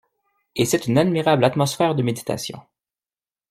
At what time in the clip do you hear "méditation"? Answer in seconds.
2.01-2.59